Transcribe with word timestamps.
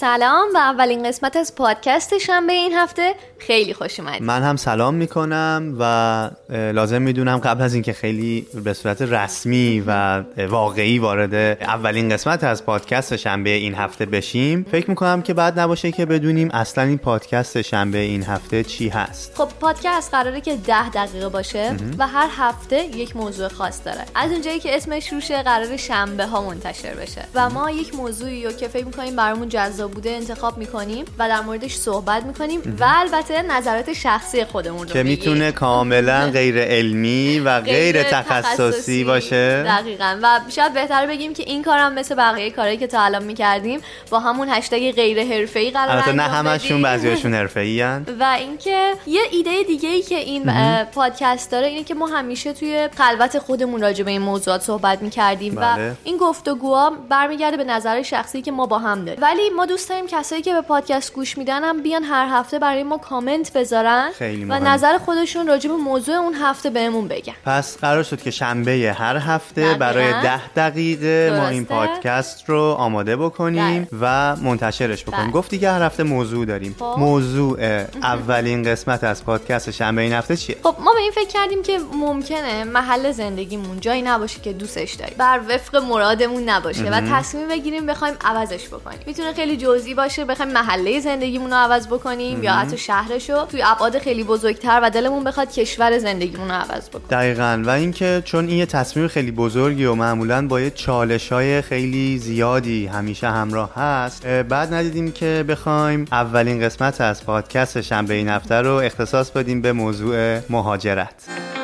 سلام 0.00 0.48
و 0.54 0.58
اولین 0.58 1.08
قسمت 1.08 1.36
از 1.36 1.54
پادکست 1.54 2.18
شنبه 2.18 2.52
این 2.52 2.72
هفته. 2.72 3.14
خیلی 3.38 3.74
خوش 3.74 4.00
اومدید. 4.00 4.22
من 4.22 4.42
هم 4.42 4.56
سلام 4.56 4.94
می‌کنم 4.94 5.76
و 5.78 6.30
لازم 6.50 7.02
می‌دونم 7.02 7.38
قبل 7.38 7.62
از 7.62 7.74
اینکه 7.74 7.92
خیلی 7.92 8.46
به 8.64 8.72
صورت 8.72 9.02
رسمی 9.02 9.84
و 9.86 10.22
واقعی 10.48 10.98
وارد 10.98 11.34
اولین 11.62 12.08
قسمت 12.08 12.44
از 12.44 12.64
پادکست 12.64 13.16
شنبه 13.16 13.50
این 13.50 13.74
هفته 13.74 14.06
بشیم 14.06 14.66
فکر 14.70 14.90
می‌کنم 14.90 15.22
که 15.22 15.34
بعد 15.34 15.60
نباشه 15.60 15.92
که 15.92 16.06
بدونیم 16.06 16.50
اصلا 16.50 16.84
این 16.84 16.98
پادکست 16.98 17.62
شنبه 17.62 17.98
این 17.98 18.22
هفته 18.22 18.64
چی 18.64 18.88
هست. 18.88 19.32
خب 19.34 19.48
پادکست 19.60 20.10
قراره 20.10 20.40
که 20.40 20.56
ده 20.56 20.88
دقیقه 20.88 21.28
باشه 21.28 21.76
و 21.98 22.06
هر 22.06 22.28
هفته 22.36 22.84
یک 22.84 23.16
موضوع 23.16 23.48
خاص 23.48 23.80
داره. 23.84 24.04
از 24.14 24.30
اونجایی 24.30 24.60
که 24.60 24.76
اسمش 24.76 25.12
روشه 25.12 25.42
قرار 25.42 25.76
شنبه 25.76 26.26
ها 26.26 26.42
منتشر 26.42 26.94
بشه. 26.94 27.24
و 27.34 27.50
ما 27.50 27.70
یک 27.70 27.94
موضوعی 27.94 28.44
رو 28.44 28.52
که 28.52 28.68
فکر 28.68 28.84
می‌کنیم 28.84 29.16
برامون 29.16 29.48
جذاب 29.48 29.87
بوده 29.90 30.10
انتخاب 30.10 30.58
می‌کنیم 30.58 31.04
و 31.18 31.28
در 31.28 31.40
موردش 31.40 31.74
صحبت 31.74 32.24
می‌کنیم 32.24 32.76
و 32.80 32.86
البته 32.88 33.42
نظرات 33.42 33.92
شخصی 33.92 34.44
خودمون 34.44 34.88
رو 34.88 34.94
که 34.94 35.02
می‌تونه 35.02 35.52
کاملا 35.52 36.30
غیر 36.30 36.58
علمی 36.58 37.40
و 37.40 37.60
غیر, 37.60 38.02
تخصصی, 38.02 39.04
باشه. 39.04 39.62
دقیقا. 39.62 40.18
و 40.22 40.40
شاید 40.48 40.72
بهتر 40.72 41.06
بگیم 41.06 41.34
که 41.34 41.42
این 41.42 41.62
کارم 41.62 41.92
مثل 41.92 42.14
بقیه 42.14 42.50
کارهایی 42.50 42.76
که 42.76 42.86
تا 42.86 43.00
الان 43.00 43.24
می‌کردیم 43.24 43.80
با 44.10 44.20
همون 44.20 44.48
هشتگ 44.48 44.92
غیر 44.92 45.24
حرفه‌ای 45.24 45.70
قرار 45.70 45.96
البته 45.96 46.12
نه 46.12 46.22
همشون 46.22 46.82
بعضیاشون 46.82 47.34
حرفه‌ای 47.34 47.78
و 48.20 48.36
اینکه 48.38 48.92
یه 49.06 49.20
ایده 49.30 49.62
دیگه 49.62 49.88
ای 49.88 50.02
که 50.02 50.14
این 50.14 50.52
پادکست 50.84 51.50
داره 51.50 51.66
اینه 51.66 51.84
که 51.84 51.94
ما 51.94 52.06
همیشه 52.06 52.52
توی 52.52 52.88
خلوت 52.96 53.38
خودمون 53.38 53.80
راجع 53.80 54.04
به 54.04 54.10
این 54.10 54.22
موضوعات 54.22 54.62
صحبت 54.62 55.02
می‌کردیم 55.02 55.56
و 55.56 55.60
بله. 55.60 55.94
این 56.04 56.16
گفتگوها 56.16 56.90
برمیگرده 57.08 57.56
به 57.56 57.64
نظر 57.64 58.02
شخصی 58.02 58.42
که 58.42 58.52
ما 58.52 58.66
با 58.66 58.78
هم 58.78 59.04
داریم. 59.04 59.22
ولی 59.22 59.50
ما 59.56 59.66
دوست 59.66 59.77
داریم 59.86 60.06
کسایی 60.06 60.42
که 60.42 60.54
به 60.54 60.60
پادکست 60.60 61.12
گوش 61.12 61.38
میدن 61.38 61.64
هم 61.64 61.82
بیان 61.82 62.02
هر 62.04 62.28
هفته 62.30 62.58
برای 62.58 62.82
ما 62.82 62.98
کامنت 62.98 63.52
بذارن 63.52 64.10
خیلی 64.18 64.44
و. 64.44 64.58
نظر 64.58 64.98
خودشون 64.98 65.46
راجع 65.46 65.70
به 65.70 65.76
موضوع 65.76 66.14
اون 66.14 66.34
هفته 66.34 66.70
بهمون 66.70 67.08
بگن 67.08 67.32
پس 67.44 67.78
قرار 67.78 68.02
شد 68.02 68.22
که 68.22 68.30
شنبه 68.30 68.94
هر 68.98 69.16
هفته 69.16 69.60
دقیقاً. 69.60 69.78
برای 69.78 70.12
ده 70.22 70.48
دقیقه 70.48 71.38
ما 71.40 71.48
این 71.48 71.62
درسته. 71.62 71.86
پادکست 71.86 72.50
رو 72.50 72.60
آماده 72.60 73.16
بکنیم 73.16 73.88
و 74.00 74.36
منتشرش 74.36 75.04
بکنیم 75.04 75.22
بله. 75.22 75.32
گفتی 75.32 75.58
که 75.58 75.70
هر 75.70 75.82
هفته 75.82 76.02
موضوع 76.02 76.46
داریم 76.46 76.76
خب. 76.78 76.94
موضوع 76.98 77.58
اولین 78.02 78.62
قسمت 78.62 79.04
از 79.04 79.24
پادکست 79.24 79.70
شنبه 79.70 80.02
این 80.02 80.12
هفته 80.12 80.36
چیه 80.36 80.56
خب 80.62 80.76
ما 80.80 80.92
به 80.92 81.00
این 81.00 81.10
فکر 81.10 81.28
کردیم 81.28 81.62
که 81.62 81.78
ممکنه 81.92 82.64
محل 82.64 83.12
زندگیمون 83.12 83.80
جایی 83.80 84.02
نباشه 84.02 84.40
که 84.40 84.52
دوستش 84.52 84.94
داریم 84.94 85.14
بر 85.18 85.40
وفق 85.48 85.76
مرادمون 85.76 86.48
نباشه 86.48 86.90
و 86.90 87.00
تصمیم 87.00 87.48
بگیریم 87.48 87.86
بخوایم 87.86 88.14
عوضش 88.24 88.68
بکنیم 88.68 88.98
می‌تونه 89.06 89.32
خیلی 89.32 89.56
جزئی 89.68 89.94
باشه 89.94 90.24
بخوایم 90.24 90.52
محله 90.52 91.00
زندگیمون 91.00 91.50
رو 91.50 91.56
عوض 91.56 91.86
بکنیم 91.86 92.42
یا 92.42 92.52
حتی 92.52 92.78
شهرشو 92.78 93.46
توی 93.46 93.62
ابعاد 93.62 93.98
خیلی 93.98 94.24
بزرگتر 94.24 94.80
و 94.82 94.90
دلمون 94.90 95.24
بخواد 95.24 95.52
کشور 95.52 95.98
زندگیمون 95.98 96.48
رو 96.48 96.54
عوض 96.54 96.88
بکنیم. 96.88 97.06
دقیقا. 97.10 97.62
و 97.66 97.70
اینکه 97.70 98.22
چون 98.24 98.48
این 98.48 98.58
یه 98.58 98.66
تصمیم 98.66 99.08
خیلی 99.08 99.30
بزرگی 99.30 99.84
و 99.84 99.94
معمولا 99.94 100.46
با 100.46 100.60
یه 100.60 100.70
چالش 100.70 101.32
های 101.32 101.62
خیلی 101.62 102.18
زیادی 102.18 102.86
همیشه 102.86 103.30
همراه 103.30 103.74
هست 103.74 104.26
بعد 104.26 104.74
ندیدیم 104.74 105.12
که 105.12 105.44
بخوایم 105.48 106.04
اولین 106.12 106.60
قسمت 106.60 107.00
از 107.00 107.24
پادکست 107.24 107.80
شنبه 107.80 108.14
این 108.14 108.28
هفته 108.28 108.54
رو 108.54 108.72
اختصاص 108.72 109.30
بدیم 109.30 109.62
به 109.62 109.72
موضوع 109.72 110.40
مهاجرت. 110.50 111.57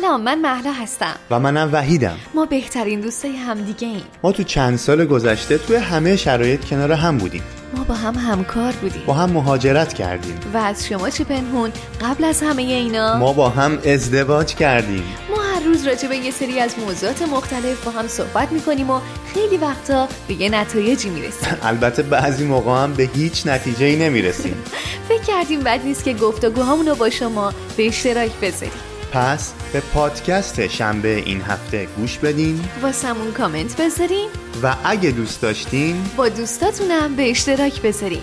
سلام 0.00 0.20
من 0.20 0.40
محلا 0.40 0.72
هستم. 0.72 1.14
و 1.30 1.40
منم 1.40 1.70
وحیدم. 1.72 2.16
ما 2.34 2.46
بهترین 2.46 3.00
دوستای 3.00 3.36
همدیگه 3.36 3.88
ایم. 3.88 4.02
ما 4.22 4.32
تو 4.32 4.42
چند 4.42 4.76
سال 4.76 5.04
گذشته 5.04 5.58
توی 5.58 5.76
همه 5.76 6.16
شرایط 6.16 6.64
کنار 6.64 6.92
هم 6.92 7.18
بودیم. 7.18 7.42
ما 7.76 7.84
با 7.84 7.94
هم 7.94 8.14
همکار 8.14 8.72
بودیم. 8.72 9.02
با 9.06 9.14
هم 9.14 9.30
مهاجرت 9.30 9.92
کردیم. 9.92 10.40
و 10.54 10.56
از 10.56 10.86
شما 10.86 11.10
چه 11.10 11.24
پنهون 11.24 11.72
قبل 12.00 12.24
از 12.24 12.42
همه 12.42 12.62
اینا؟ 12.62 13.18
ما 13.18 13.32
با 13.32 13.48
هم 13.48 13.78
ازدواج 13.86 14.54
کردیم. 14.54 15.04
ما 15.30 15.42
هر 15.42 15.60
روز 15.64 15.86
راجع 15.86 16.08
به 16.08 16.16
یه 16.16 16.30
سری 16.30 16.60
از 16.60 16.78
موضوعات 16.78 17.22
مختلف 17.22 17.84
با 17.84 17.90
هم 17.90 18.08
صحبت 18.08 18.52
می‌کنیم 18.52 18.90
و 18.90 19.00
خیلی 19.34 19.56
وقتا 19.56 20.08
به 20.28 20.34
یه 20.34 20.48
نتایجی 20.48 21.10
می‌رسیم. 21.10 21.58
البته 21.62 22.02
بعضی 22.02 22.44
موقع 22.44 22.82
هم 22.82 22.94
به 22.94 23.08
هیچ 23.14 23.46
نتیجه 23.46 23.86
ای 23.86 23.96
نمی‌رسیم. 23.96 24.56
فکر 25.08 25.22
کردیم 25.22 25.60
بد 25.60 25.80
نیست 25.84 26.04
که 26.04 26.14
گفتگوهامون 26.14 26.86
رو 26.86 26.94
با 26.94 27.10
شما 27.10 27.52
به 27.76 27.88
اشتراک 27.88 28.30
بذاریم. 28.42 28.93
پس 29.14 29.52
به 29.72 29.80
پادکست 29.80 30.68
شنبه 30.68 31.16
این 31.16 31.42
هفته 31.42 31.88
گوش 31.96 32.18
بدین. 32.18 32.64
واسمون 32.82 33.32
کامنت 33.32 33.80
بذارین. 33.80 34.28
و 34.62 34.76
اگه 34.84 35.10
دوست 35.10 35.42
داشتین 35.42 36.04
با 36.16 36.28
دوستاتونم 36.28 37.16
به 37.16 37.30
اشتراک 37.30 37.82
بذارین. 37.82 38.22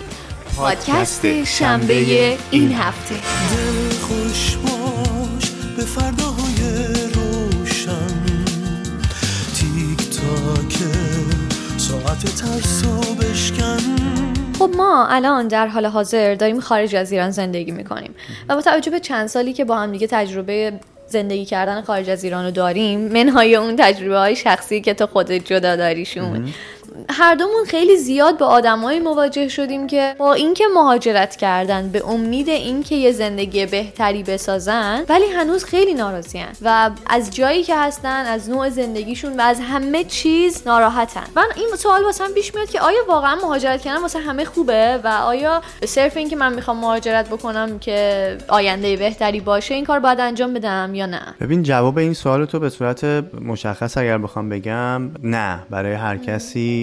پادکست 0.56 1.44
شنبه 1.44 2.38
این 2.50 2.72
هفته. 2.72 3.14
دل 3.14 3.96
خوش 3.96 4.56
باش 4.56 5.50
به 5.76 5.82
فرداهای 5.82 6.86
روشن. 7.14 8.24
تیک 9.54 10.10
تاک 10.10 10.78
ساعت 11.76 12.24
ترسو 12.24 13.14
بشکن. 13.14 14.11
خب 14.62 14.76
ما 14.76 15.06
الان 15.06 15.48
در 15.48 15.66
حال 15.66 15.86
حاضر 15.86 16.34
داریم 16.34 16.60
خارج 16.60 16.96
از 16.96 17.12
ایران 17.12 17.30
زندگی 17.30 17.72
می‌کنیم. 17.72 18.14
و 18.48 18.54
با 18.54 18.60
توجه 18.60 18.90
به 18.90 19.00
چند 19.00 19.26
سالی 19.26 19.52
که 19.52 19.64
با 19.64 19.76
هم 19.76 19.92
دیگه 19.92 20.06
تجربه 20.06 20.72
زندگی 21.06 21.44
کردن 21.44 21.82
خارج 21.82 22.10
از 22.10 22.24
ایران 22.24 22.44
رو 22.44 22.50
داریم 22.50 23.00
منهای 23.00 23.56
اون 23.56 23.76
تجربه 23.78 24.18
های 24.18 24.36
شخصی 24.36 24.80
که 24.80 24.94
تو 24.94 25.06
خودت 25.06 25.44
جدا 25.44 25.76
داریشون 25.76 26.52
هر 27.10 27.34
دومون 27.34 27.64
خیلی 27.68 27.96
زیاد 27.96 28.38
با 28.38 28.46
آدمایی 28.46 29.00
مواجه 29.00 29.48
شدیم 29.48 29.86
که 29.86 30.14
با 30.18 30.32
اینکه 30.32 30.64
مهاجرت 30.74 31.36
کردن 31.36 31.88
به 31.88 32.08
امید 32.08 32.48
اینکه 32.48 32.94
یه 32.94 33.12
زندگی 33.12 33.66
بهتری 33.66 34.22
بسازن 34.22 35.04
ولی 35.08 35.26
هنوز 35.26 35.64
خیلی 35.64 35.94
ناراضیان 35.94 36.48
و 36.62 36.90
از 37.06 37.34
جایی 37.34 37.62
که 37.62 37.76
هستن 37.76 38.26
از 38.26 38.50
نوع 38.50 38.68
زندگیشون 38.68 39.36
و 39.36 39.40
از 39.40 39.60
همه 39.60 40.04
چیز 40.04 40.62
ناراحتن. 40.66 41.24
من 41.36 41.46
این 41.56 41.68
سوال 41.78 42.04
واسم 42.04 42.28
پیش 42.34 42.54
میاد 42.54 42.70
که 42.70 42.80
آیا 42.80 42.98
واقعا 43.08 43.34
مهاجرت 43.34 43.82
کردن 43.82 44.02
واسه 44.02 44.18
همه 44.18 44.44
خوبه 44.44 45.00
و 45.04 45.08
آیا 45.08 45.62
صرف 45.84 46.16
اینکه 46.16 46.36
من 46.36 46.54
می‌خوام 46.54 46.76
مهاجرت 46.76 47.28
بکنم 47.28 47.78
که 47.78 48.38
آینده 48.48 48.96
بهتری 48.96 49.40
باشه 49.40 49.74
این 49.74 49.84
کار 49.84 50.00
باید 50.00 50.20
انجام 50.20 50.54
بدم 50.54 50.94
یا 50.94 51.06
نه؟ 51.06 51.34
ببین 51.40 51.62
جواب 51.62 51.98
این 51.98 52.14
سوال 52.14 52.44
تو 52.44 52.58
به 52.58 52.68
صورت 52.70 53.04
مشخص 53.40 53.98
اگر 53.98 54.18
بخوام 54.18 54.48
بگم 54.48 55.10
نه. 55.22 55.62
برای 55.70 55.92
هر 55.92 56.16
کسی 56.16 56.81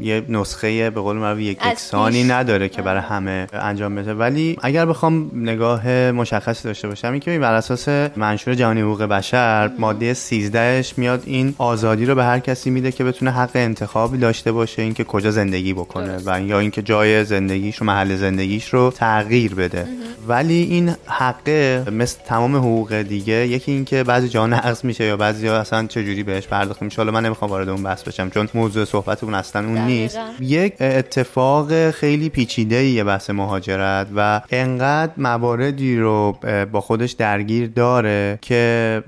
یه 0.00 0.22
نسخه 0.28 0.90
به 0.90 1.00
قول 1.00 1.16
معروف 1.16 1.40
یک 1.40 1.58
پیش. 1.58 2.30
نداره 2.30 2.68
که 2.68 2.82
برای 2.82 3.00
همه 3.00 3.46
انجام 3.52 3.94
بده 3.94 4.14
ولی 4.14 4.56
اگر 4.62 4.86
بخوام 4.86 5.30
نگاه 5.34 5.88
مشخصی 6.10 6.64
داشته 6.64 6.88
باشم 6.88 7.12
این 7.12 7.20
که 7.20 7.38
بر 7.38 7.54
اساس 7.54 7.88
منشور 8.16 8.54
جهانی 8.54 8.80
حقوق 8.80 9.02
بشر 9.02 9.70
ماده 9.78 10.14
13 10.14 10.82
ش 10.82 10.98
میاد 10.98 11.22
این 11.26 11.54
آزادی 11.58 12.06
رو 12.06 12.14
به 12.14 12.24
هر 12.24 12.38
کسی 12.38 12.70
میده 12.70 12.92
که 12.92 13.04
بتونه 13.04 13.30
حق 13.30 13.50
انتخابی 13.54 14.18
داشته 14.18 14.52
باشه 14.52 14.82
اینکه 14.82 15.04
کجا 15.04 15.30
زندگی 15.30 15.72
بکنه. 15.72 16.18
و 16.26 16.40
یا 16.40 16.58
اینکه 16.58 16.82
جای 16.82 17.24
زندگیش 17.24 17.82
و 17.82 17.84
محل 17.84 18.16
زندگیش 18.16 18.68
رو 18.68 18.90
تغییر 18.90 19.54
بده. 19.54 19.88
ولی 20.28 20.62
این 20.62 20.94
حقه 21.06 21.84
مثل 21.92 22.18
تمام 22.26 22.56
حقوق 22.56 22.94
دیگه 22.94 23.48
یکی 23.48 23.72
اینکه 23.72 24.04
بعضی 24.04 24.28
جا 24.28 24.46
نقض 24.46 24.84
میشه 24.84 25.04
یا 25.04 25.16
بعضی 25.16 25.48
اصلا 25.48 25.86
چجوری 25.86 26.22
بهش 26.22 26.46
پرداخته 26.46 26.84
میشه. 26.84 26.96
حالا 26.96 27.12
من 27.12 27.24
نمی‌خوام 27.24 27.50
وارد 27.50 27.68
اون 27.68 27.82
بحث 27.82 28.02
بشم 28.02 28.30
چون 28.30 28.48
موضوع 28.54 28.84
صحبتمون 28.84 29.34
اصلا 29.38 29.64
اون 29.64 29.74
دقیقاً. 29.74 29.86
نیست. 29.86 30.18
یک 30.40 30.74
اتفاق 30.80 31.90
خیلی 31.90 32.28
پیچیده 32.28 32.84
یه 32.84 33.04
بحث 33.04 33.30
مهاجرت 33.30 34.06
و 34.16 34.40
انقدر 34.50 35.12
مواردی 35.16 35.98
رو 35.98 36.38
با 36.72 36.80
خودش 36.80 37.12
درگیر 37.12 37.66
داره 37.66 38.38
که 38.42 39.02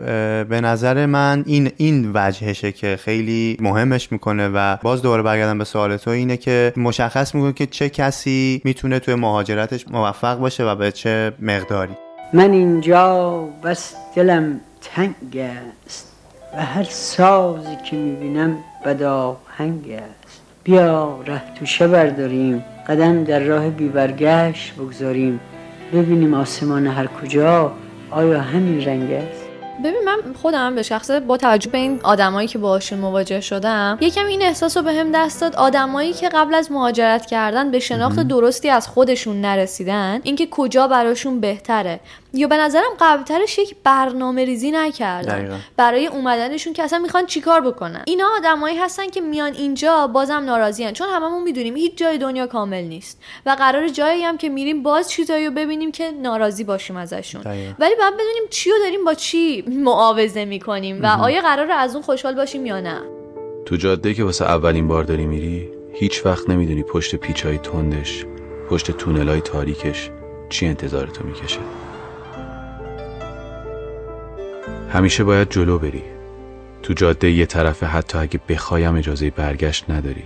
به 0.48 0.60
نظر 0.60 1.06
من 1.06 1.42
این 1.46 1.70
این 1.76 2.10
وجهشه 2.14 2.72
که 2.72 2.98
خیلی 3.04 3.56
مهمش 3.60 4.12
می‌کنه 4.12 4.48
و 4.48 4.77
باز 4.82 5.03
دوباره 5.03 5.22
برگردم 5.22 5.59
به 5.59 5.65
سوال 5.65 5.97
تو 5.97 6.10
اینه 6.10 6.36
که 6.36 6.72
مشخص 6.76 7.34
می‌کنه 7.34 7.53
که 7.53 7.66
چه 7.66 7.88
کسی 7.88 8.60
می‌تونه 8.65 8.98
توی 8.98 9.15
مهاجرتش 9.15 9.84
موفق 9.91 10.38
باشه 10.38 10.65
و 10.65 10.74
به 10.74 10.92
چه 10.92 11.33
مقداری. 11.41 11.92
من 12.33 12.50
اینجا 12.50 13.44
بس 13.65 13.94
دلم 14.16 14.60
تنگ 14.80 15.15
است 15.86 16.12
و 16.56 16.65
هر 16.65 16.84
سازی 16.91 17.76
که 17.91 17.97
می‌بینم 17.97 18.56
بداهنگ 18.84 19.91
است. 19.91 20.20
بیا 20.65 21.21
ره 21.27 21.42
توشه 21.59 21.89
برداریم 21.89 22.65
قدم 22.89 23.24
در 23.24 23.41
راه 23.41 23.71
بیبرگشت 23.71 24.74
بگذاریم. 24.74 25.41
ببینیم 25.92 26.34
آسمان 26.34 26.86
هر 26.86 27.07
کجا 27.07 27.72
آیا 28.10 28.41
همین 28.41 28.84
رنگ 28.84 29.12
است؟ 29.12 29.40
ببین 29.84 30.04
من 30.04 30.34
خودم 30.42 30.74
به 30.74 30.82
شخص 30.82 31.10
با 31.10 31.36
توجه 31.36 31.71
به 31.71 31.78
این 31.78 32.00
آدمایی 32.03 32.48
که 32.48 32.59
باهاشون 32.59 32.98
مواجه 32.98 33.41
شدم 33.41 33.98
یکم 34.00 34.27
این 34.27 34.42
احساس 34.42 34.77
رو 34.77 34.82
بهم 34.82 35.12
دست 35.12 35.41
داد. 35.41 35.56
آدمایی 35.56 36.12
که 36.12 36.28
قبل 36.28 36.54
از 36.54 36.72
مهاجرت 36.72 37.27
کردن 37.27 37.71
به 37.71 37.78
شناخت 37.78 38.21
درستی 38.21 38.71
از 38.71 38.88
خودشون 38.88 39.41
نرسیدن 39.41 40.21
اینکه 40.22 40.47
کجا 40.50 40.88
براشون 40.88 41.41
بهتره. 41.41 42.00
یا 42.34 42.48
به 42.48 42.56
نظرم 42.56 42.91
قبلترش 43.00 43.59
یک 43.59 43.77
برنامه 43.84 44.44
ریزی 44.44 44.71
نکردن. 44.71 45.38
دقیقا. 45.38 45.56
برای 45.77 46.06
اومدنشون 46.06 46.72
که 46.72 46.83
اصلا 46.83 46.98
می‌خوان 46.98 47.26
چیکار 47.26 47.60
بکنن. 47.60 48.03
اینا 48.06 48.28
آدمایی 48.36 48.76
هستن 48.76 49.06
که 49.06 49.21
میان 49.21 49.53
اینجا 49.54 50.06
بازم 50.06 50.42
ناراضیان 50.44 50.92
چون 50.92 51.09
هممون 51.09 51.42
می‌دونیم 51.42 51.76
هیچ 51.76 51.97
جای 51.97 52.18
دنیا 52.18 52.47
کامل 52.47 52.84
نیست. 52.84 53.21
و 53.47 53.50
قرار 53.50 53.88
جایی 53.88 54.22
هم 54.22 54.38
که 54.38 54.48
میریم 54.48 54.83
باز 54.83 55.10
چیزایی 55.10 55.47
رو 55.47 55.53
ببینیم 55.53 55.92
که 55.92 56.10
ناراضی 56.10 56.65
باشیم 56.65 56.97
ازشون. 56.97 57.42
دقیقا. 57.42 57.72
ولی 57.78 57.94
باید 57.94 58.15
بدونیم 58.15 58.42
چی 58.50 58.71
رو 58.71 58.76
داریم 58.78 59.04
با 59.04 59.15
چی 59.15 59.65
معاوضه 59.77 60.45
می‌کنیم 60.45 61.03
و 61.03 61.07
آیا 61.07 61.41
قرار 61.41 61.71
از 61.71 61.95
اون 61.95 62.03
خوشحال 62.03 62.34
باشیم 62.34 62.67
یا 62.67 62.81
نه؟ 62.81 63.01
تو 63.67 63.77
جاده 63.77 64.15
که 64.15 64.25
واسه 64.25 64.45
اولین 64.45 64.89
بار 64.89 65.05
داری 65.05 65.27
میری 65.27 65.69
هیچ 65.95 66.27
وقت 66.27 66.51
نمی‌دونی 66.51 66.83
پشت 66.83 67.17
پیچهای 67.17 67.59
تندش 67.59 68.25
پشت 68.71 68.91
تونلای 68.91 69.41
تاریکش 69.41 70.11
چی 70.49 70.67
انتظارتو 70.67 71.25
می‌کشه. 71.25 71.61
همیشه 74.93 75.25
باید 75.25 75.51
جلو 75.51 75.78
بری. 75.78 76.03
تو 76.83 76.93
جاده 76.93 77.31
یه 77.31 77.47
طرفه 77.47 77.87
حتی 77.87 78.19
اگه 78.19 78.41
بخوایم 78.49 78.97
اجازه 78.97 79.31
برگشت 79.31 79.91
نداری. 79.91 80.25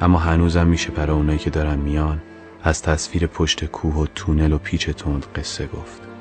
اما 0.00 0.18
هنوزم 0.18 0.66
میشه 0.66 0.90
برای 0.90 1.16
اونایی 1.16 1.38
که 1.38 1.50
دارن 1.50 1.78
میان 1.78 2.22
از 2.62 2.82
تصویر 2.82 3.26
پشت 3.26 3.64
کوه 3.64 3.94
و 3.94 4.06
تونل 4.14 4.52
و 4.52 4.58
پیچ 4.58 4.90
تند 4.90 5.26
قصه 5.36 5.66
گفت. 5.66 6.13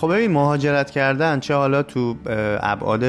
خب 0.00 0.14
ببین 0.14 0.30
مهاجرت 0.30 0.90
کردن 0.90 1.40
چه 1.40 1.54
حالا 1.54 1.82
تو 1.82 2.16
ابعاد 2.60 3.04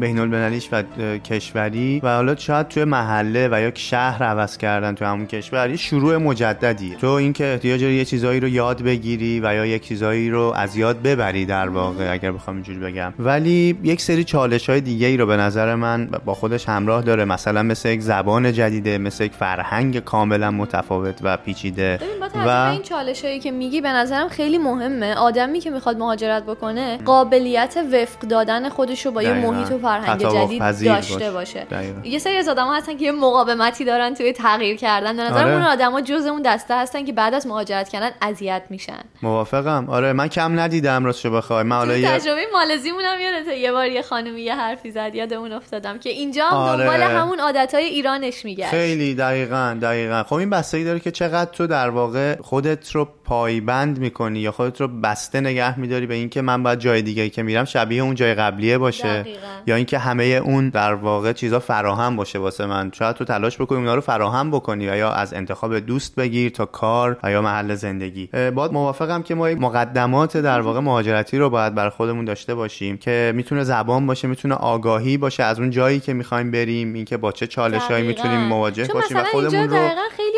بین 0.00 0.18
المللیش 0.18 0.68
و 0.72 0.82
کشوری 1.18 2.00
و 2.02 2.14
حالا 2.14 2.36
شاید 2.36 2.68
توی 2.68 2.84
محله 2.84 3.48
و 3.52 3.60
یا 3.60 3.74
شهر 3.74 4.22
عوض 4.22 4.56
کردن 4.56 4.94
تو 4.94 5.04
همون 5.04 5.26
کشور 5.26 5.70
یه 5.70 5.76
شروع 5.76 6.16
مجددیه. 6.16 6.96
تو 6.96 7.06
اینکه 7.06 7.44
احتیاج 7.44 7.80
داری 7.82 7.94
یه 7.94 8.04
چیزایی 8.04 8.40
رو 8.40 8.48
یاد 8.48 8.82
بگیری 8.82 9.40
و 9.40 9.54
یا 9.54 9.66
یک 9.66 9.82
چیزایی 9.82 10.30
رو 10.30 10.52
از 10.56 10.76
یاد 10.76 11.02
ببری 11.02 11.46
در 11.46 11.68
واقع 11.68 12.12
اگر 12.12 12.32
بخوام 12.32 12.56
اینجوری 12.56 12.78
بگم. 12.78 13.12
ولی 13.18 13.78
یک 13.82 14.00
سری 14.00 14.24
چالش 14.24 14.70
های 14.70 14.80
دیگه 14.80 15.06
ای 15.06 15.16
رو 15.16 15.26
به 15.26 15.36
نظر 15.36 15.74
من 15.74 16.08
با 16.24 16.34
خودش 16.34 16.68
همراه 16.68 17.02
داره. 17.02 17.24
مثلا 17.24 17.62
مثل 17.62 17.88
یک 17.88 18.00
زبان 18.00 18.52
جدیده 18.52 18.98
مثل 18.98 19.24
یک 19.24 19.32
فرهنگ 19.32 19.98
کاملا 19.98 20.50
متفاوت 20.50 21.18
و 21.22 21.36
پیچیده 21.36 21.98
به 22.44 22.70
این 22.70 22.82
چالش 22.82 23.24
هایی 23.24 23.40
که 23.40 23.50
میگی 23.50 23.80
به 23.80 23.88
نظرم 23.88 24.28
خیلی 24.28 24.58
مهمه. 24.58 25.14
آدمی 25.14 25.60
که 25.60 25.70
می‌خواد 25.70 25.96
مهاجرت 26.12 26.42
بکنه 26.42 26.98
قابلیت 27.04 27.78
وفق 27.92 28.18
دادن 28.18 28.68
خودش 28.68 29.06
رو 29.06 29.12
با 29.12 29.22
یه. 29.22 29.32
محیط 29.32 29.72
و 29.72 29.78
فرهنگ 29.78 30.20
جدید 30.20 30.62
داشته 30.84 31.30
باشه. 31.30 31.66
دقیقاً. 31.70 32.00
یه 32.04 32.18
سری 32.18 32.36
از 32.36 32.48
آدم 32.48 32.74
هستن 32.74 32.96
که 32.96 33.04
یه 33.04 33.12
مقاومتی 33.12 33.84
دارن 33.84 34.14
توی 34.14 34.32
تغییر 34.32 34.76
کردن 34.76 35.16
به 35.16 35.22
نظرم 35.22 35.44
آره. 35.44 35.54
اون 35.54 35.62
آدما 35.62 36.00
جز 36.00 36.26
اون 36.26 36.42
دسته 36.42 36.74
هستن 36.74 37.04
که 37.04 37.12
بعد 37.12 37.34
از 37.34 37.46
مهاجرت 37.46 37.88
کردن 37.88 38.10
اذیت 38.22 38.62
میشن 38.70 39.00
موافقم 39.22 39.86
آره 39.88 40.12
من 40.12 40.28
کم 40.28 40.60
ندیدم 40.60 41.04
راستش 41.04 41.26
بخوای 41.26 41.62
من 41.62 41.76
حالا 41.76 41.94
تو 41.94 42.00
یه 42.00 42.08
تجربه 42.08 42.40
مالزیمون 42.52 43.04
هم 43.04 43.20
یادته 43.20 43.56
یه 43.56 43.72
بار 43.72 43.86
یه 43.86 44.02
خانمی 44.02 44.40
یه 44.40 44.54
حرفی 44.54 44.90
زد 44.90 45.14
یادمون 45.14 45.52
افتادم 45.52 45.98
که 45.98 46.10
اینجا 46.10 46.46
هم 46.46 46.56
آره. 46.56 46.84
دنبال 46.84 47.02
همون 47.02 47.40
عادتهای 47.40 47.84
ایرانش 47.84 48.44
میگشت 48.44 48.68
خیلی 48.70 49.14
دقیقا 49.14 49.78
دقیقا 49.82 50.22
خب 50.22 50.34
این 50.34 50.50
بستگی 50.50 50.84
داره 50.84 51.00
که 51.00 51.10
چقدر 51.10 51.50
تو 51.50 51.66
در 51.66 51.90
واقع 51.90 52.36
خودت 52.42 52.90
رو 52.90 53.08
پایبند 53.32 53.98
می‌کنی 53.98 54.38
یا 54.38 54.52
خودت 54.52 54.80
رو 54.80 54.88
بسته 54.88 55.40
نگه 55.40 55.80
میداری 55.80 56.06
به 56.06 56.14
اینکه 56.14 56.42
من 56.42 56.62
باید 56.62 56.78
جای 56.78 57.02
دیگه 57.02 57.28
که 57.28 57.42
میرم 57.42 57.64
شبیه 57.64 58.02
اون 58.02 58.14
جای 58.14 58.34
قبلیه 58.34 58.78
باشه 58.78 59.22
دقیقاً. 59.22 59.38
یا 59.66 59.76
اینکه 59.76 59.98
همه 59.98 60.24
اون 60.24 60.68
در 60.68 60.94
واقع 60.94 61.32
چیزا 61.32 61.60
فراهم 61.60 62.16
باشه 62.16 62.38
واسه 62.38 62.66
من 62.66 62.90
شاید 62.94 63.16
تو 63.16 63.24
تلاش 63.24 63.60
بکنی 63.60 63.78
اونا 63.78 63.94
رو 63.94 64.00
فراهم 64.00 64.50
بکنی 64.50 64.88
و 64.88 64.96
یا 64.96 65.10
از 65.12 65.34
انتخاب 65.34 65.78
دوست 65.78 66.14
بگیر 66.14 66.50
تا 66.50 66.66
کار 66.66 67.16
و 67.22 67.30
یا 67.30 67.42
محل 67.42 67.74
زندگی 67.74 68.26
باید 68.54 68.72
موافقم 68.72 69.22
که 69.22 69.34
ما 69.34 69.50
یک 69.50 69.60
مقدمات 69.60 70.36
در 70.36 70.60
واقع 70.60 70.80
مهاجرتی 70.80 71.38
رو 71.38 71.50
باید 71.50 71.74
بر 71.74 71.90
خودمون 71.90 72.24
داشته 72.24 72.54
باشیم 72.54 72.96
که 72.96 73.32
می‌تونه 73.34 73.64
زبان 73.64 74.06
باشه 74.06 74.28
می‌تونه 74.28 74.54
آگاهی 74.54 75.16
باشه 75.16 75.42
از 75.42 75.58
اون 75.58 75.70
جایی 75.70 76.00
که 76.00 76.12
می‌خوایم 76.12 76.50
بریم 76.50 76.94
اینکه 76.94 77.16
با 77.16 77.32
چه 77.32 77.46
چالشهایی 77.46 78.04
دقیقاً. 78.04 78.22
می‌تونیم 78.22 78.40
مواجه 78.48 78.88
باشیم 78.94 79.16
و 79.16 79.24
خودمون 79.24 79.68
رو 79.68 79.88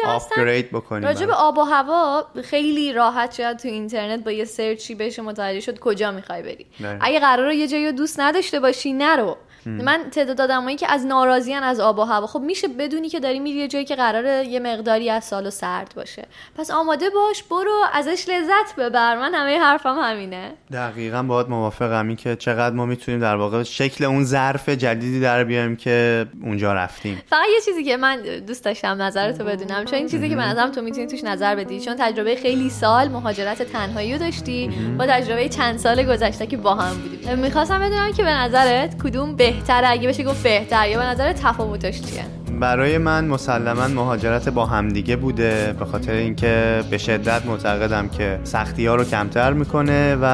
آپگرید 0.06 0.70
بکنیم 0.70 1.04
راجع 1.04 1.26
به. 1.26 1.34
آب 1.34 1.58
و 1.58 1.62
هوا 1.62 2.26
خیلی 2.44 2.92
راحت 2.92 3.34
شاید 3.34 3.56
تو 3.56 3.68
اینترنت 3.68 4.24
با 4.24 4.30
یه 4.30 4.44
سرچی 4.44 4.94
بشه 4.94 5.22
متوجه 5.22 5.60
شد 5.60 5.78
کجا 5.78 6.10
می‌خوای 6.10 6.42
بری. 6.42 6.66
دقیقاً. 6.80 6.98
اگه 7.00 7.20
قراره 7.20 7.56
یه 7.56 7.68
جایی 7.68 7.86
رو 7.86 7.92
دوست 7.92 8.20
نداشته 8.20 8.60
باشی 8.60 8.92
نرو. 8.92 9.36
من 9.66 10.10
تعداد 10.10 10.40
آدمایی 10.40 10.76
که 10.76 10.92
از 10.92 11.06
ناراضیان 11.06 11.62
از 11.62 11.80
آب 11.80 11.98
و 11.98 12.02
هوا 12.02 12.26
خب 12.26 12.40
میشه 12.40 12.68
بدونی 12.68 13.08
که 13.08 13.20
داری 13.20 13.38
میری 13.40 13.58
یه 13.58 13.68
جایی 13.68 13.84
که 13.84 13.96
قراره 13.96 14.44
یه 14.46 14.60
مقداری 14.60 15.10
از 15.10 15.24
سال 15.24 15.50
سرد 15.50 15.92
باشه. 15.96 16.26
پس 16.56 16.70
آماده 16.70 17.10
باش 17.10 17.42
برو 17.42 17.82
ازش 17.92 18.28
لذت 18.28 18.76
ببر. 18.78 19.16
من 19.16 19.34
همه 19.34 19.58
حرفم 19.58 19.96
همینه. 19.98 20.52
دقیقا 20.72 21.22
باید 21.22 21.48
موافقم. 21.48 22.08
این 22.08 22.16
که 22.16 22.36
چقدر 22.36 22.74
ما 22.74 22.86
می‌تونیم 22.86 23.20
در 23.20 23.36
واقع 23.36 23.62
شکل 23.62 24.04
اون 24.04 24.24
ظرف 24.24 24.68
جدیدی 24.68 25.20
در 25.20 25.44
بیایم 25.44 25.76
که 25.76 26.26
اونجا 26.42 26.72
رفتیم. 26.72 27.22
فقط 27.30 27.46
یه 27.54 27.60
چیزی 27.64 27.84
که 27.84 27.96
من 27.96 28.22
دوست 28.22 28.64
داشتم 28.64 29.02
نظرتو 29.02 29.44
بدونم 29.44 29.84
چون 29.94 29.98
این 30.00 30.08
چیزی 30.08 30.28
که 30.28 30.36
به 30.36 30.42
نظرم 30.42 30.70
تو 30.70 30.82
می‌تونی 30.82 31.06
توش 31.06 31.24
نظر 31.24 31.54
بدی 31.54 31.80
چون 31.80 31.96
تجربه 31.98 32.36
خیلی 32.36 32.70
سال 32.70 33.08
مهاجرت 33.08 33.62
تنهایی 33.62 34.12
رو 34.12 34.18
داشتی 34.18 34.70
با 34.98 35.06
تجربه 35.06 35.48
چند 35.48 35.78
سال 35.78 36.02
گذشته 36.02 36.46
که 36.46 36.56
با 36.56 36.74
هم 36.74 36.96
بودیم. 36.96 37.38
می‌خواستم 37.38 37.78
بدونم 37.78 38.12
که 38.12 38.22
به 38.22 38.30
نظرت 38.30 39.02
کدوم 39.02 39.36
بهتره؟ 39.36 39.88
اگه 39.88 40.08
بشه 40.08 40.24
گفت 40.24 40.42
بهتر 40.42 40.88
یا 40.88 40.98
به 40.98 41.04
نظرت 41.04 41.42
تفاوتش 41.42 42.00
چیه؟ 42.00 42.24
برای 42.60 42.98
من 42.98 43.24
مسلما 43.24 43.88
مهاجرت 43.88 44.48
با 44.48 44.66
همدیگه 44.66 45.16
بوده 45.16 45.74
به 45.78 45.84
خاطر 45.84 46.12
اینکه 46.12 46.84
به 46.90 46.98
شدت 46.98 47.46
معتقدم 47.46 48.08
که 48.08 48.40
سختی 48.44 48.86
ها 48.86 48.94
رو 48.94 49.04
کمتر 49.04 49.52
می‌کنه 49.52 50.16
و 50.22 50.26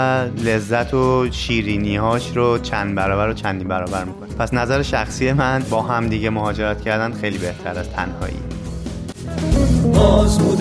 لذت 0.45 0.95
و 0.95 1.29
شیرینی 1.31 1.97
هاش 1.97 2.37
رو 2.37 2.59
چند 2.59 2.95
برابر 2.95 3.29
و 3.29 3.33
چندین 3.33 3.69
برابر 3.69 4.05
می‌کنه. 4.05 4.35
پس 4.35 4.55
نظر 4.55 4.83
شخصی 4.83 5.33
من 5.33 5.63
با 5.71 5.83
همدیگه 5.83 6.31
مهاجرت 6.31 6.83
کردن 6.83 7.13
خیلی 7.13 7.39
بهتر 7.39 7.79
از 7.79 7.91
تنهایی. 7.91 8.37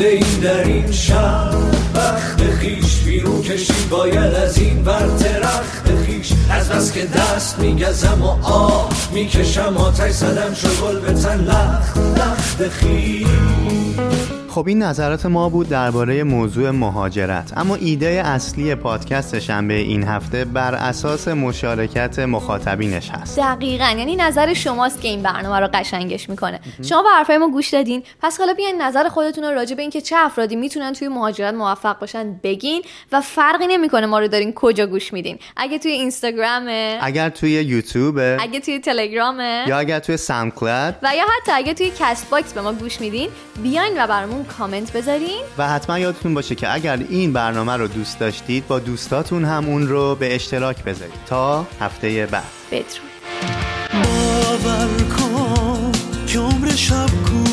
این 0.09 0.39
در 0.41 0.63
این 0.63 0.91
شهر. 0.91 1.55
بخت 1.95 2.41
خیش 2.59 2.99
بیرون 3.05 3.41
کشید 3.41 3.89
باید 3.89 4.33
از 4.33 4.57
این 4.57 4.85
ور 4.85 5.07
درخت 5.07 6.05
خیش. 6.05 6.33
از 6.49 6.69
بس 6.69 6.91
که 6.91 7.05
دست 7.05 7.59
میگزم 7.59 8.21
و 8.21 8.45
آه 8.45 8.89
می‌کشم 9.13 9.77
آتش 9.77 10.11
زدم 10.11 10.53
شغل 10.53 10.99
به 10.99 11.13
تن 11.13 11.39
لخت. 11.39 11.97
لخت 11.97 12.69
خیش. 12.69 13.27
خب 14.49 14.67
این 14.67 14.83
نظرات 14.83 15.25
ما 15.25 15.49
بود 15.49 15.69
درباره 15.69 16.23
موضوع 16.23 16.71
مهاجرت. 16.71 17.57
اما 17.57 17.75
ایده 17.75 18.07
اصلی 18.25 18.75
پادکست 18.75 19.39
شنبه 19.39 19.73
این 19.73 20.03
هفته 20.03 20.45
بر 20.45 20.75
اساس 20.75 21.27
مشارکت 21.27 22.19
مخاطبینش 22.19 23.09
هست. 23.09 23.39
دقیقا 23.39 23.95
یعنی 23.97 24.15
نظر 24.15 24.53
شماست 24.53 25.01
که 25.01 25.07
این 25.07 25.21
برنامه 25.21 25.59
رو 25.59 25.69
قشنگش 25.73 26.29
می‌کنه. 26.29 26.59
شما 26.89 27.03
به 27.03 27.09
حرفای 27.09 27.37
ما 27.37 27.49
گوش 27.49 27.69
دادین. 27.69 28.03
پس 28.21 28.39
حالا 28.39 28.53
بیاین 28.53 28.81
نظر 28.81 29.09
خودتون 29.09 29.43
رو 29.43 29.49
راجع 29.49 29.75
به 29.75 29.81
اینکه 29.81 30.01
چه 30.01 30.15
افرادی 30.19 30.55
می‌تونن 30.55 30.93
توی 30.93 31.07
مهاجرت 31.07 31.53
موفق 31.53 31.99
باشن 31.99 32.39
بگین 32.43 32.81
و 33.11 33.21
فرقی 33.21 33.67
نمی‌کنه 33.67 34.05
ما 34.05 34.19
رو 34.19 34.27
دارین 34.27 34.53
کجا 34.53 34.85
گوش 34.85 35.13
میدین. 35.13 35.39
اگه 35.57 35.79
توی 35.79 35.91
اینستاگرامه 35.91 36.97
اگر 37.01 37.29
توی 37.29 37.51
یوتیوب 37.51 38.19
اگه 38.39 38.59
توی 38.59 38.79
تلگرامه 38.79 39.65
یا 39.67 39.77
اگر 39.77 39.99
توی 39.99 40.17
SoundCloud. 40.17 40.95
و 41.03 41.15
یا 41.15 41.23
حتی 41.23 41.51
اگه 41.51 41.73
توی 41.73 41.91
CastBox 41.99 42.53
به 42.53 42.61
ما 42.61 42.73
گوش 42.73 43.01
میدین 43.01 43.29
بیاین 43.63 44.03
و 44.03 44.07
برامون 44.07 44.38
کامنت 44.43 44.93
بذارین. 44.93 45.41
و 45.57 45.69
حتما 45.69 45.99
یادتون 45.99 46.33
باشه 46.33 46.55
که 46.55 46.73
اگر 46.73 46.99
این 47.09 47.33
برنامه 47.33 47.73
رو 47.73 47.87
دوست 47.87 48.19
داشتید 48.19 48.67
با 48.67 48.79
دوستاتون 48.79 49.45
هم 49.45 49.65
اون 49.65 49.87
رو 49.87 50.15
به 50.15 50.35
اشتراک 50.35 50.83
بذارید. 50.83 51.19
تا 51.25 51.67
هفته 51.79 52.27
بعد. 52.31 52.43
بدرود. 52.71 53.09
باور 54.03 54.87
کن 55.17 55.91
که 56.27 56.39
عمر 56.39 56.69
شب 56.69 57.09
کوتاهه 57.25 57.48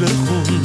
בחו"ל 0.00 0.57